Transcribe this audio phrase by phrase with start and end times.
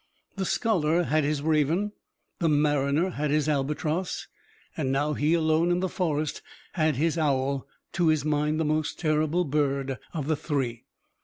[0.35, 1.91] The scholar had his raven,
[2.39, 4.25] the mariner had his albatross
[4.75, 6.41] and now he alone in the forest
[6.73, 10.85] had his owl, to his mind the most terrible bird of the three.